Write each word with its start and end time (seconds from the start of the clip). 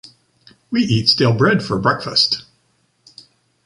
We 0.71 0.81
eat 0.81 1.09
stale 1.09 1.31
bread 1.37 1.61
for 1.61 1.77
breakfast. 1.77 2.45